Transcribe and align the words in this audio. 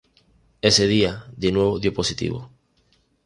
Ese 0.69 0.87
día, 0.87 1.11
de 1.43 1.51
nuevo 1.51 1.77
dio 1.77 1.93
positivo. 1.93 2.49